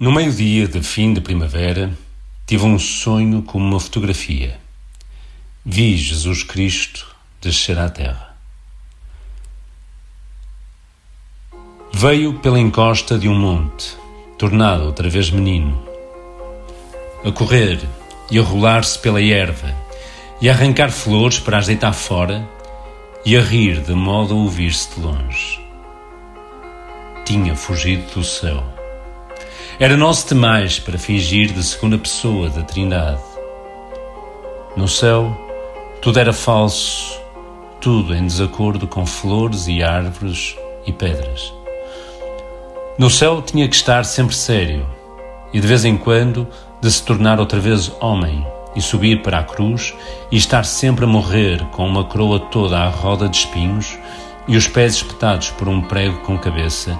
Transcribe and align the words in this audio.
No 0.00 0.12
meio-dia 0.12 0.68
de 0.68 0.80
fim 0.80 1.12
de 1.12 1.20
primavera, 1.20 1.90
tive 2.46 2.64
um 2.64 2.78
sonho 2.78 3.42
como 3.42 3.66
uma 3.66 3.80
fotografia. 3.80 4.56
Vi 5.64 5.96
Jesus 5.96 6.44
Cristo 6.44 7.16
descer 7.42 7.76
à 7.76 7.90
terra. 7.90 8.36
Veio 11.92 12.34
pela 12.34 12.60
encosta 12.60 13.18
de 13.18 13.28
um 13.28 13.36
monte, 13.36 13.96
tornado 14.38 14.84
outra 14.84 15.10
vez 15.10 15.32
menino, 15.32 15.82
a 17.24 17.32
correr 17.32 17.80
e 18.30 18.38
a 18.38 18.42
rolar-se 18.42 19.00
pela 19.00 19.20
erva, 19.20 19.74
e 20.40 20.48
a 20.48 20.52
arrancar 20.52 20.92
flores 20.92 21.40
para 21.40 21.58
as 21.58 21.66
deitar 21.66 21.92
fora, 21.92 22.48
e 23.26 23.36
a 23.36 23.40
rir 23.40 23.80
de 23.80 23.94
modo 23.94 24.34
a 24.34 24.36
ouvir-se 24.36 24.94
de 24.94 25.00
longe. 25.04 25.60
Tinha 27.24 27.56
fugido 27.56 28.14
do 28.14 28.22
céu 28.22 28.77
era 29.80 29.96
nosso 29.96 30.26
demais 30.26 30.80
para 30.80 30.98
fingir 30.98 31.52
de 31.52 31.62
segunda 31.62 31.96
pessoa 31.96 32.50
da 32.50 32.62
Trindade. 32.62 33.22
No 34.76 34.88
céu, 34.88 35.36
tudo 36.02 36.18
era 36.18 36.32
falso, 36.32 37.20
tudo 37.80 38.12
em 38.12 38.26
desacordo 38.26 38.88
com 38.88 39.06
flores 39.06 39.68
e 39.68 39.80
árvores 39.80 40.56
e 40.84 40.92
pedras. 40.92 41.54
No 42.98 43.08
céu 43.08 43.40
tinha 43.40 43.68
que 43.68 43.76
estar 43.76 44.04
sempre 44.04 44.34
sério 44.34 44.84
e 45.52 45.60
de 45.60 45.66
vez 45.66 45.84
em 45.84 45.96
quando 45.96 46.48
de 46.80 46.90
se 46.90 47.04
tornar 47.04 47.38
outra 47.38 47.60
vez 47.60 47.92
homem 48.00 48.44
e 48.74 48.82
subir 48.82 49.22
para 49.22 49.38
a 49.38 49.44
cruz 49.44 49.94
e 50.32 50.36
estar 50.36 50.64
sempre 50.64 51.04
a 51.04 51.08
morrer 51.08 51.64
com 51.66 51.86
uma 51.86 52.02
coroa 52.02 52.40
toda 52.40 52.78
à 52.78 52.88
roda 52.88 53.28
de 53.28 53.36
espinhos 53.36 53.96
e 54.48 54.56
os 54.56 54.66
pés 54.66 54.94
espetados 54.94 55.50
por 55.50 55.68
um 55.68 55.82
prego 55.82 56.18
com 56.22 56.36
cabeça 56.36 56.98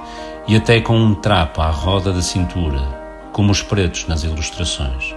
e 0.48 0.56
até 0.56 0.80
com 0.80 0.96
um 0.96 1.14
trapo 1.14 1.60
à 1.60 1.68
roda 1.68 2.10
da 2.10 2.22
cintura, 2.22 2.80
como 3.32 3.52
os 3.52 3.60
pretos 3.60 4.08
nas 4.08 4.24
ilustrações. 4.24 5.14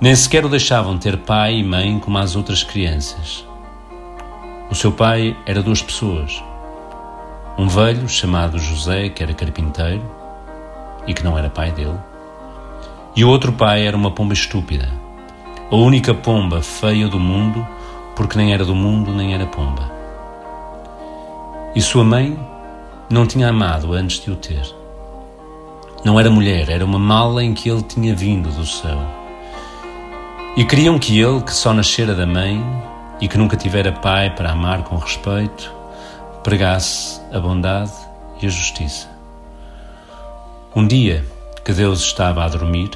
Nem 0.00 0.16
sequer 0.16 0.44
o 0.44 0.48
deixavam 0.48 0.98
ter 0.98 1.16
pai 1.18 1.58
e 1.58 1.64
mãe 1.64 1.98
como 2.00 2.18
as 2.18 2.34
outras 2.34 2.64
crianças. 2.64 3.46
O 4.68 4.74
seu 4.74 4.90
pai 4.90 5.36
era 5.46 5.62
duas 5.62 5.80
pessoas. 5.80 6.42
Um 7.56 7.68
velho 7.68 8.08
chamado 8.08 8.58
José, 8.58 9.08
que 9.10 9.22
era 9.22 9.32
carpinteiro 9.32 10.04
e 11.06 11.14
que 11.14 11.22
não 11.24 11.38
era 11.38 11.48
pai 11.48 11.70
dele, 11.70 11.98
e 13.14 13.24
o 13.24 13.28
outro 13.28 13.52
pai 13.52 13.86
era 13.86 13.96
uma 13.96 14.10
pomba 14.10 14.32
estúpida, 14.32 14.88
a 15.70 15.74
única 15.76 16.14
pomba 16.14 16.62
feia 16.62 17.08
do 17.08 17.18
mundo, 17.18 17.66
porque 18.14 18.36
nem 18.36 18.52
era 18.52 18.64
do 18.64 18.74
mundo 18.74 19.12
nem 19.12 19.34
era 19.34 19.46
pomba. 19.46 19.90
E 21.74 21.80
sua 21.80 22.04
mãe 22.04 22.38
não 23.10 23.26
tinha 23.26 23.48
amado 23.48 23.94
antes 23.94 24.20
de 24.20 24.30
o 24.30 24.36
ter. 24.36 24.74
Não 26.04 26.20
era 26.20 26.30
mulher, 26.30 26.68
era 26.68 26.84
uma 26.84 26.98
mala 26.98 27.42
em 27.42 27.54
que 27.54 27.68
ele 27.68 27.82
tinha 27.82 28.14
vindo 28.14 28.50
do 28.50 28.66
céu. 28.66 28.98
E 30.56 30.64
queriam 30.64 30.98
que 30.98 31.18
ele, 31.18 31.40
que 31.40 31.52
só 31.52 31.72
nascera 31.72 32.14
da 32.14 32.26
mãe 32.26 32.62
e 33.20 33.26
que 33.26 33.38
nunca 33.38 33.56
tivera 33.56 33.92
pai 33.92 34.30
para 34.34 34.52
amar 34.52 34.82
com 34.84 34.96
respeito, 34.96 35.72
pregasse 36.44 37.20
a 37.32 37.40
bondade 37.40 37.92
e 38.42 38.46
a 38.46 38.50
justiça. 38.50 39.08
Um 40.76 40.86
dia 40.86 41.24
que 41.64 41.72
Deus 41.72 42.00
estava 42.00 42.44
a 42.44 42.48
dormir 42.48 42.90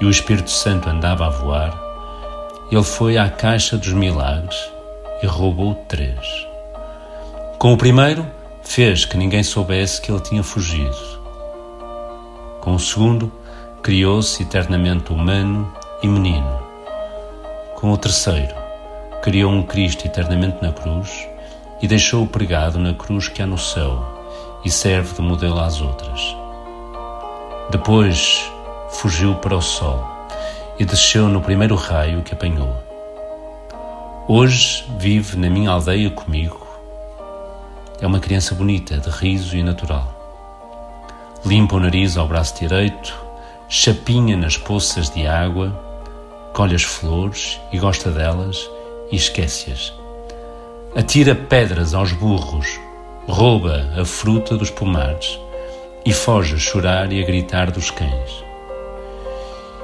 e 0.00 0.04
o 0.04 0.10
Espírito 0.10 0.50
Santo 0.50 0.88
andava 0.88 1.26
a 1.26 1.30
voar, 1.30 1.78
ele 2.70 2.82
foi 2.82 3.18
à 3.18 3.28
caixa 3.28 3.76
dos 3.76 3.92
milagres 3.92 4.56
e 5.22 5.26
roubou 5.26 5.74
três. 5.88 6.46
Com 7.58 7.72
o 7.72 7.76
primeiro, 7.76 8.26
fez 8.62 9.04
que 9.04 9.16
ninguém 9.16 9.42
soubesse 9.42 10.00
que 10.00 10.10
ele 10.10 10.20
tinha 10.20 10.42
fugido. 10.42 10.96
Com 12.60 12.74
o 12.74 12.78
segundo, 12.78 13.30
criou-se 13.82 14.42
eternamente 14.42 15.12
humano 15.12 15.72
e 16.02 16.08
menino. 16.08 16.60
Com 17.74 17.92
o 17.92 17.96
terceiro, 17.96 18.54
criou 19.20 19.50
um 19.52 19.62
Cristo 19.62 20.06
eternamente 20.06 20.58
na 20.62 20.72
cruz 20.72 21.28
e 21.80 21.88
deixou-o 21.88 22.26
pregado 22.26 22.78
na 22.78 22.94
cruz 22.94 23.28
que 23.28 23.42
há 23.42 23.46
no 23.46 23.58
céu 23.58 24.04
e 24.64 24.70
serve 24.70 25.14
de 25.14 25.20
modelo 25.20 25.58
às 25.58 25.80
outras. 25.80 26.20
Depois 27.70 28.48
fugiu 28.90 29.34
para 29.34 29.56
o 29.56 29.62
sol 29.62 30.06
e 30.78 30.84
desceu 30.84 31.28
no 31.28 31.40
primeiro 31.40 31.74
raio 31.74 32.22
que 32.22 32.32
apanhou. 32.32 32.76
Hoje 34.28 34.84
vive 34.98 35.36
na 35.36 35.50
minha 35.50 35.70
aldeia 35.70 36.10
comigo 36.10 36.61
é 38.02 38.06
uma 38.06 38.18
criança 38.18 38.52
bonita, 38.52 38.98
de 38.98 39.08
riso 39.08 39.56
e 39.56 39.62
natural. 39.62 40.12
Limpa 41.46 41.76
o 41.76 41.80
nariz 41.80 42.16
ao 42.16 42.26
braço 42.26 42.58
direito, 42.58 43.16
chapinha 43.68 44.36
nas 44.36 44.56
poças 44.56 45.08
de 45.08 45.24
água, 45.24 45.70
colhe 46.52 46.74
as 46.74 46.82
flores 46.82 47.60
e 47.72 47.78
gosta 47.78 48.10
delas 48.10 48.68
e 49.12 49.16
esquece-as. 49.16 49.94
Atira 50.96 51.36
pedras 51.36 51.94
aos 51.94 52.12
burros, 52.12 52.80
rouba 53.28 53.88
a 53.96 54.04
fruta 54.04 54.56
dos 54.56 54.68
pomares 54.68 55.38
e 56.04 56.12
foge 56.12 56.56
a 56.56 56.58
chorar 56.58 57.12
e 57.12 57.22
a 57.22 57.24
gritar 57.24 57.70
dos 57.70 57.92
cães. 57.92 58.44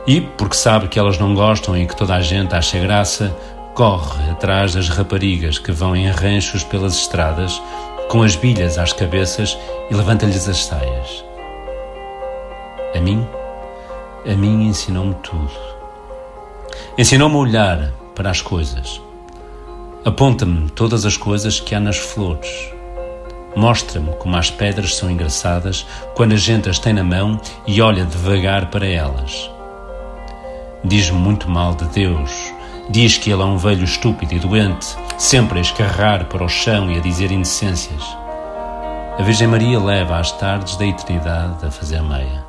E, 0.08 0.20
porque 0.20 0.56
sabe 0.56 0.88
que 0.88 0.98
elas 0.98 1.18
não 1.18 1.36
gostam 1.36 1.76
e 1.76 1.86
que 1.86 1.94
toda 1.94 2.16
a 2.16 2.20
gente 2.20 2.52
acha 2.52 2.80
graça, 2.80 3.32
corre 3.76 4.28
atrás 4.28 4.74
das 4.74 4.88
raparigas 4.88 5.56
que 5.56 5.70
vão 5.70 5.94
em 5.94 6.10
ranchos 6.10 6.64
pelas 6.64 6.96
estradas 6.96 7.62
com 8.08 8.22
as 8.22 8.34
bilhas 8.34 8.78
às 8.78 8.92
cabeças 8.92 9.56
e 9.90 9.94
levanta-lhes 9.94 10.48
as 10.48 10.64
saias. 10.64 11.24
A 12.94 13.00
mim, 13.00 13.26
a 14.26 14.34
mim 14.34 14.66
ensinou-me 14.66 15.14
tudo. 15.16 15.50
Ensinou-me 16.96 17.36
a 17.36 17.38
olhar 17.38 17.92
para 18.14 18.30
as 18.30 18.40
coisas. 18.40 19.00
Aponta-me 20.04 20.70
todas 20.70 21.04
as 21.04 21.16
coisas 21.16 21.60
que 21.60 21.74
há 21.74 21.80
nas 21.80 21.98
flores. 21.98 22.72
Mostra-me 23.54 24.12
como 24.16 24.36
as 24.36 24.50
pedras 24.50 24.96
são 24.96 25.10
engraçadas 25.10 25.86
quando 26.14 26.32
a 26.32 26.36
gente 26.36 26.68
as 26.68 26.78
tem 26.78 26.92
na 26.92 27.04
mão 27.04 27.40
e 27.66 27.82
olha 27.82 28.04
devagar 28.04 28.70
para 28.70 28.86
elas. 28.86 29.50
Diz-me 30.82 31.18
muito 31.18 31.50
mal 31.50 31.74
de 31.74 31.84
Deus. 31.86 32.47
Diz 32.90 33.18
que 33.18 33.30
ele 33.30 33.42
é 33.42 33.44
um 33.44 33.58
velho 33.58 33.84
estúpido 33.84 34.34
e 34.34 34.38
doente 34.38 34.96
sempre 35.18 35.58
a 35.58 35.62
escarrar 35.62 36.24
para 36.26 36.44
o 36.44 36.48
chão 36.48 36.90
e 36.90 36.96
a 36.96 37.00
dizer 37.00 37.30
indecências. 37.30 38.02
A 39.18 39.22
Virgem 39.22 39.48
Maria 39.48 39.78
leva 39.78 40.16
às 40.16 40.32
tardes 40.32 40.76
da 40.76 40.86
eternidade 40.86 41.66
a 41.66 41.70
fazer 41.70 42.00
meia. 42.00 42.46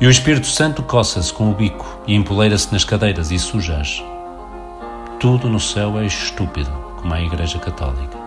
E 0.00 0.06
o 0.06 0.10
Espírito 0.10 0.46
Santo 0.46 0.82
coça-se 0.82 1.32
com 1.32 1.50
o 1.50 1.54
bico 1.54 2.00
e 2.06 2.14
empoleira-se 2.14 2.72
nas 2.72 2.84
cadeiras 2.84 3.30
e 3.30 3.38
sujas. 3.38 4.02
Tudo 5.20 5.48
no 5.48 5.60
céu 5.60 5.98
é 5.98 6.06
estúpido, 6.06 6.70
como 6.96 7.14
a 7.14 7.20
Igreja 7.20 7.58
Católica. 7.58 8.18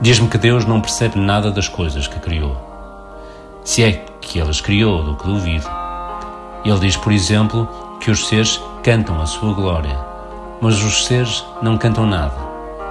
Diz-me 0.00 0.28
que 0.28 0.38
Deus 0.38 0.64
não 0.64 0.80
percebe 0.80 1.18
nada 1.18 1.50
das 1.50 1.68
coisas 1.68 2.08
que 2.08 2.18
criou. 2.18 2.56
Se 3.62 3.84
é 3.84 4.04
que 4.20 4.38
Ele 4.38 4.50
as 4.50 4.60
criou, 4.60 5.04
do 5.04 5.14
que 5.16 5.26
duvido. 5.26 5.68
Ele 6.64 6.80
diz, 6.80 6.96
por 6.96 7.12
exemplo, 7.12 7.68
que 8.00 8.10
os 8.10 8.26
seres 8.26 8.60
cantam 8.82 9.20
a 9.20 9.26
sua 9.26 9.52
glória, 9.52 10.13
mas 10.64 10.82
os 10.82 11.04
seres 11.04 11.44
não 11.60 11.76
cantam 11.76 12.06
nada. 12.06 12.34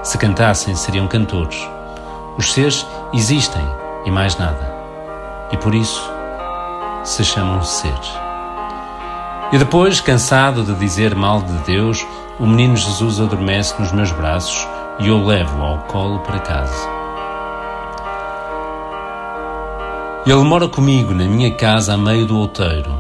Se 0.04 0.16
cantassem, 0.20 0.76
seriam 0.76 1.08
cantores. 1.08 1.68
Os 2.38 2.54
seres 2.54 2.86
existem 3.12 3.64
e 4.06 4.12
mais 4.12 4.38
nada. 4.38 4.72
E 5.52 5.58
por 5.58 5.74
isso 5.74 6.08
se 7.04 7.26
chamam 7.26 7.64
seres. 7.64 8.12
E 9.52 9.58
depois, 9.58 10.00
cansado 10.00 10.62
de 10.64 10.76
dizer 10.76 11.16
mal 11.16 11.42
de 11.42 11.54
Deus, 11.64 12.06
o 12.40 12.46
menino 12.46 12.78
Jesus 12.78 13.20
adormece 13.20 13.74
nos 13.82 13.92
meus 13.92 14.12
braços 14.12 14.68
e 15.00 15.08
eu 15.08 15.26
levo 15.26 15.60
ao 15.64 15.80
colo 15.80 16.20
para 16.20 16.38
casa. 16.38 16.88
Ele 20.28 20.44
mora 20.44 20.68
comigo 20.68 21.12
na 21.12 21.26
minha 21.26 21.50
casa 21.56 21.96
a 21.96 21.98
meio 21.98 22.28
do 22.28 22.38
outeiro, 22.38 22.96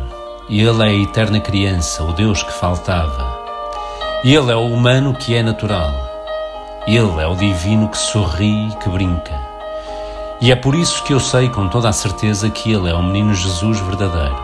e 0.50 0.62
ele 0.62 0.82
é 0.82 0.88
a 0.88 0.94
eterna 0.94 1.40
criança, 1.40 2.04
o 2.04 2.12
Deus 2.12 2.42
que 2.42 2.52
faltava. 2.54 3.33
Ele 4.26 4.54
é 4.54 4.56
o 4.56 4.68
humano 4.68 5.14
que 5.14 5.36
é 5.36 5.44
natural. 5.44 5.92
Ele 6.88 7.22
é 7.22 7.28
o 7.28 7.36
divino 7.36 7.90
que 7.90 7.98
sorri 7.98 8.70
e 8.70 8.76
que 8.76 8.88
brinca. 8.88 9.38
E 10.40 10.50
é 10.50 10.56
por 10.56 10.76
isso 10.76 11.04
que 11.04 11.14
eu 11.14 11.20
sei 11.20 11.50
com 11.50 11.68
toda 11.68 11.90
a 11.90 11.94
certeza 11.94 12.50
que 12.50 12.72
Ele 12.72 12.90
é 12.90 12.94
o 12.94 13.04
menino 13.04 13.34
Jesus 13.34 13.82
verdadeiro. 13.82 14.40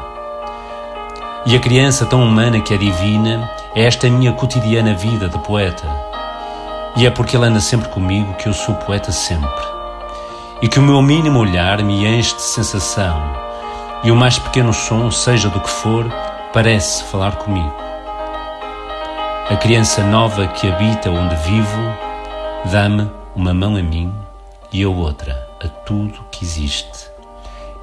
E 1.46 1.56
a 1.56 1.60
criança 1.62 2.06
tão 2.06 2.22
humana 2.22 2.60
que 2.60 2.74
é 2.74 2.78
divina 2.78 3.50
é 3.74 3.86
esta 3.86 4.10
minha 4.10 4.34
cotidiana 4.34 4.94
vida 4.96 5.30
de 5.30 5.40
poeta. 5.40 5.88
E 6.98 7.08
é 7.08 7.10
porque 7.10 7.38
Ele 7.38 7.46
anda 7.46 7.62
sempre 7.62 7.88
comigo 7.88 8.34
que 8.34 8.50
eu 8.50 8.54
sou 8.54 8.76
poeta 8.76 9.14
sempre. 9.14 9.66
E 10.62 10.68
que 10.68 10.80
o 10.80 10.84
meu 10.84 11.02
mínimo 11.02 11.40
olhar 11.40 11.82
me 11.84 12.06
enche 12.06 12.36
de 12.36 12.42
sensação, 12.42 13.18
e 14.04 14.12
o 14.12 14.16
mais 14.16 14.38
pequeno 14.38 14.74
som, 14.74 15.10
seja 15.10 15.48
do 15.48 15.62
que 15.62 15.70
for, 15.70 16.06
parece 16.52 17.02
falar 17.06 17.38
comigo. 17.38 17.89
A 19.50 19.58
criança 19.58 20.04
nova 20.04 20.46
que 20.48 20.68
habita 20.68 21.10
onde 21.10 21.36
vivo 21.38 22.10
Dá-me 22.72 23.10
uma 23.36 23.52
mão 23.52 23.76
a 23.76 23.82
mim 23.82 24.14
e 24.72 24.84
a 24.84 24.90
outra 24.90 25.50
a 25.60 25.68
tudo 25.68 26.24
que 26.32 26.46
existe. 26.46 27.10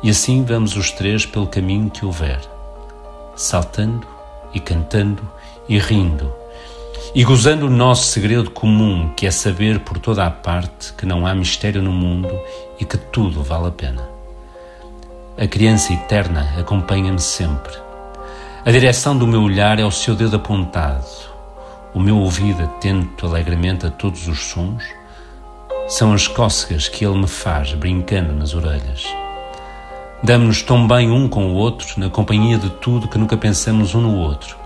E 0.00 0.08
assim 0.08 0.44
vamos 0.44 0.76
os 0.76 0.92
três 0.92 1.26
pelo 1.26 1.48
caminho 1.48 1.90
que 1.90 2.04
houver, 2.04 2.38
saltando 3.34 4.06
e 4.54 4.60
cantando 4.60 5.28
e 5.68 5.76
rindo, 5.76 6.32
e 7.12 7.24
gozando 7.24 7.66
o 7.66 7.70
nosso 7.70 8.04
segredo 8.04 8.48
comum, 8.48 9.12
que 9.16 9.26
é 9.26 9.30
saber 9.32 9.80
por 9.80 9.98
toda 9.98 10.24
a 10.24 10.30
parte 10.30 10.92
que 10.92 11.04
não 11.04 11.26
há 11.26 11.34
mistério 11.34 11.82
no 11.82 11.90
mundo 11.90 12.30
e 12.78 12.84
que 12.84 12.96
tudo 12.96 13.42
vale 13.42 13.66
a 13.66 13.72
pena. 13.72 14.08
A 15.36 15.48
criança 15.48 15.92
eterna 15.92 16.54
acompanha-me 16.56 17.20
sempre. 17.20 17.74
A 18.64 18.70
direção 18.70 19.18
do 19.18 19.26
meu 19.26 19.42
olhar 19.42 19.80
é 19.80 19.84
o 19.84 19.90
seu 19.90 20.14
dedo 20.14 20.36
apontado. 20.36 21.34
O 21.96 21.98
meu 21.98 22.18
ouvido 22.18 22.62
atento 22.62 23.24
alegremente 23.24 23.86
a 23.86 23.90
todos 23.90 24.28
os 24.28 24.50
sons 24.50 24.84
são 25.88 26.12
as 26.12 26.28
cócegas 26.28 26.90
que 26.90 27.06
ele 27.06 27.16
me 27.16 27.26
faz 27.26 27.72
brincando 27.72 28.34
nas 28.34 28.52
orelhas. 28.52 29.06
Damos-nos 30.22 30.60
tão 30.60 30.86
bem 30.86 31.10
um 31.10 31.26
com 31.26 31.46
o 31.46 31.54
outro, 31.54 31.98
na 31.98 32.10
companhia 32.10 32.58
de 32.58 32.68
tudo 32.68 33.08
que 33.08 33.16
nunca 33.16 33.34
pensamos 33.38 33.94
um 33.94 34.02
no 34.02 34.18
outro, 34.18 34.58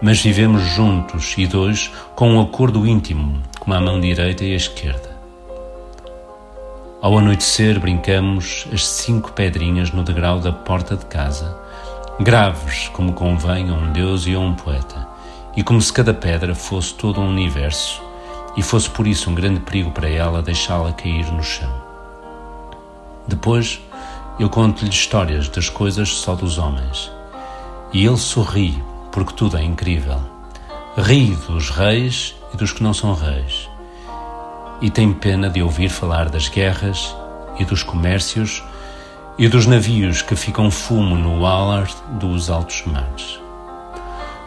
mas 0.00 0.22
vivemos 0.22 0.62
juntos 0.62 1.34
e 1.36 1.46
dois 1.46 1.92
com 2.14 2.30
um 2.30 2.40
acordo 2.40 2.86
íntimo, 2.86 3.42
como 3.58 3.74
a 3.74 3.80
mão 3.82 4.00
direita 4.00 4.42
e 4.42 4.54
a 4.54 4.56
esquerda. 4.56 5.10
Ao 7.02 7.18
anoitecer, 7.18 7.78
brincamos 7.78 8.66
as 8.72 8.88
cinco 8.88 9.32
pedrinhas 9.32 9.92
no 9.92 10.02
degrau 10.02 10.40
da 10.40 10.50
porta 10.50 10.96
de 10.96 11.04
casa, 11.04 11.54
graves 12.18 12.88
como 12.94 13.12
convém 13.12 13.68
a 13.68 13.74
um 13.74 13.92
Deus 13.92 14.26
e 14.26 14.34
a 14.34 14.38
um 14.38 14.54
poeta, 14.54 15.09
e 15.56 15.62
como 15.62 15.80
se 15.80 15.92
cada 15.92 16.14
pedra 16.14 16.54
fosse 16.54 16.94
todo 16.94 17.20
um 17.20 17.28
universo 17.28 18.02
e 18.56 18.62
fosse 18.62 18.88
por 18.90 19.06
isso 19.06 19.30
um 19.30 19.34
grande 19.34 19.60
perigo 19.60 19.90
para 19.90 20.08
ela 20.08 20.42
deixá-la 20.42 20.92
cair 20.92 21.30
no 21.32 21.42
chão. 21.42 21.72
Depois, 23.26 23.80
eu 24.38 24.48
conto-lhe 24.48 24.90
histórias 24.90 25.48
das 25.48 25.68
coisas 25.68 26.08
só 26.08 26.34
dos 26.34 26.58
homens. 26.58 27.10
E 27.92 28.04
ele 28.04 28.16
sorri, 28.16 28.82
porque 29.12 29.34
tudo 29.34 29.56
é 29.56 29.62
incrível. 29.62 30.20
Ri 30.96 31.36
dos 31.46 31.70
reis 31.70 32.34
e 32.52 32.56
dos 32.56 32.72
que 32.72 32.82
não 32.82 32.94
são 32.94 33.14
reis. 33.14 33.68
E 34.80 34.90
tem 34.90 35.12
pena 35.12 35.50
de 35.50 35.62
ouvir 35.62 35.88
falar 35.88 36.28
das 36.28 36.48
guerras 36.48 37.14
e 37.58 37.64
dos 37.64 37.82
comércios 37.82 38.62
e 39.38 39.46
dos 39.48 39.66
navios 39.66 40.22
que 40.22 40.34
ficam 40.34 40.70
fumo 40.70 41.16
no 41.16 41.44
alar 41.44 41.88
dos 42.18 42.50
altos 42.50 42.82
mares. 42.86 43.38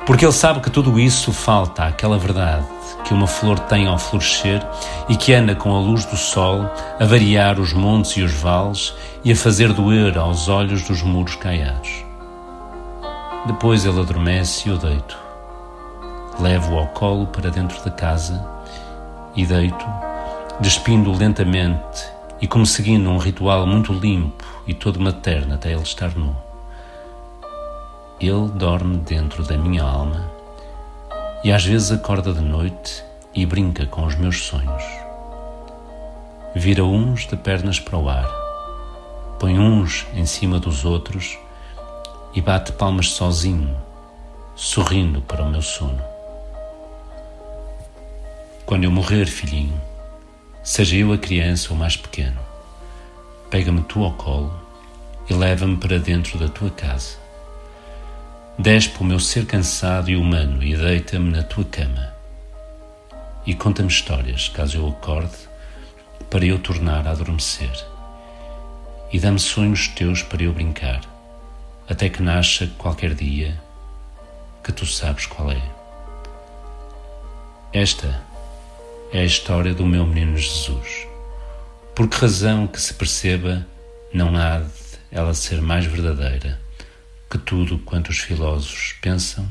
Porque 0.05 0.25
ele 0.25 0.33
sabe 0.33 0.59
que 0.59 0.69
tudo 0.69 1.00
isso 1.00 1.31
falta 1.31 1.85
àquela 1.85 2.17
verdade 2.17 2.65
que 3.05 3.13
uma 3.13 3.27
flor 3.27 3.59
tem 3.59 3.88
ao 3.88 3.97
florescer 3.97 4.65
e 5.07 5.15
que 5.15 5.33
anda 5.33 5.55
com 5.55 5.75
a 5.75 5.79
luz 5.79 6.05
do 6.05 6.17
sol 6.17 6.69
a 7.00 7.05
variar 7.05 7.59
os 7.59 7.73
montes 7.73 8.11
e 8.17 8.21
os 8.21 8.33
vales 8.33 8.94
e 9.23 9.31
a 9.31 9.35
fazer 9.35 9.71
doer 9.73 10.17
aos 10.17 10.47
olhos 10.47 10.83
dos 10.83 11.01
muros 11.01 11.35
caiados. 11.35 12.03
Depois 13.45 13.85
ele 13.85 14.00
adormece 14.00 14.67
e 14.67 14.71
eu 14.71 14.77
deito. 14.77 15.17
Levo-o 16.39 16.79
ao 16.79 16.88
colo 16.88 17.27
para 17.27 17.50
dentro 17.50 17.83
da 17.83 17.91
casa 17.91 18.45
e 19.35 19.45
deito, 19.45 19.85
despindo-o 20.59 21.15
lentamente 21.15 22.11
e 22.41 22.47
como 22.47 22.65
seguindo 22.65 23.09
um 23.09 23.17
ritual 23.17 23.65
muito 23.67 23.94
limpo 23.94 24.44
e 24.65 24.73
todo 24.73 25.00
materno 25.00 25.55
até 25.55 25.71
ele 25.71 25.81
estar 25.81 26.15
nu. 26.15 26.52
Ele 28.25 28.47
dorme 28.47 28.99
dentro 28.99 29.43
da 29.43 29.57
minha 29.57 29.83
alma 29.83 30.31
e 31.43 31.51
às 31.51 31.65
vezes 31.65 31.91
acorda 31.91 32.31
de 32.31 32.39
noite 32.39 33.03
e 33.33 33.45
brinca 33.45 33.85
com 33.85 34.05
os 34.05 34.15
meus 34.15 34.45
sonhos. 34.45 34.81
Vira 36.55 36.85
uns 36.85 37.27
de 37.27 37.35
pernas 37.35 37.81
para 37.81 37.97
o 37.97 38.07
ar, 38.07 38.25
põe 39.37 39.59
uns 39.59 40.07
em 40.13 40.25
cima 40.25 40.57
dos 40.57 40.85
outros 40.85 41.37
e 42.33 42.39
bate 42.39 42.71
palmas 42.71 43.09
sozinho, 43.09 43.75
sorrindo 44.55 45.21
para 45.23 45.43
o 45.43 45.49
meu 45.49 45.61
sono. 45.61 46.01
Quando 48.65 48.85
eu 48.85 48.91
morrer, 48.91 49.25
filhinho, 49.25 49.81
seja 50.63 50.95
eu 50.95 51.11
a 51.11 51.17
criança 51.17 51.73
ou 51.73 51.75
mais 51.75 51.97
pequeno, 51.97 52.39
pega-me 53.49 53.81
tu 53.81 54.01
ao 54.01 54.13
colo 54.13 54.53
e 55.29 55.33
leva-me 55.33 55.75
para 55.75 55.99
dentro 55.99 56.39
da 56.39 56.47
tua 56.47 56.69
casa 56.69 57.21
Despe 58.57 59.01
o 59.01 59.03
meu 59.03 59.19
ser 59.19 59.47
cansado 59.47 60.11
e 60.11 60.15
humano 60.15 60.61
e 60.61 60.77
deita-me 60.77 61.31
na 61.31 61.41
tua 61.41 61.65
cama. 61.65 62.13
E 63.47 63.55
conta-me 63.55 63.89
histórias, 63.89 64.47
caso 64.47 64.77
eu 64.77 64.89
acorde, 64.89 65.35
para 66.29 66.45
eu 66.45 66.59
tornar 66.59 67.07
a 67.07 67.11
adormecer. 67.11 67.73
E 69.11 69.19
dá-me 69.19 69.39
sonhos 69.39 69.88
teus 69.88 70.21
para 70.21 70.44
eu 70.44 70.53
brincar, 70.53 71.01
até 71.89 72.09
que 72.09 72.21
nasça 72.21 72.69
qualquer 72.77 73.15
dia 73.15 73.59
que 74.63 74.71
tu 74.71 74.85
sabes 74.85 75.25
qual 75.25 75.51
é. 75.51 75.61
Esta 77.73 78.21
é 79.11 79.21
a 79.21 79.25
história 79.25 79.73
do 79.73 79.83
meu 79.83 80.05
menino 80.05 80.38
Jesus. 80.38 81.07
Por 81.95 82.07
que 82.07 82.17
razão 82.17 82.67
que 82.67 82.79
se 82.79 82.94
perceba, 82.94 83.65
não 84.13 84.38
há 84.38 84.59
de 84.59 84.69
ela 85.11 85.33
ser 85.33 85.59
mais 85.59 85.85
verdadeira 85.85 86.62
que 87.33 87.38
tudo 87.39 87.80
quanto 87.80 88.09
os 88.09 88.19
filósofos 88.19 88.94
pensam 89.01 89.50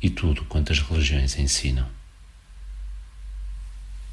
e 0.00 0.08
tudo 0.08 0.42
quanto 0.46 0.72
as 0.72 0.78
religiões 0.78 1.38
ensinam. 1.38 1.86